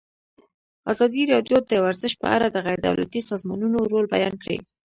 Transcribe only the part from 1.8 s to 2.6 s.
ورزش په اړه د